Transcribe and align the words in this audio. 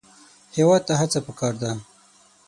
هېواد 0.55 0.81
ته 0.87 0.93
هڅه 1.01 1.19
پکار 1.27 1.53
ده 1.61 1.71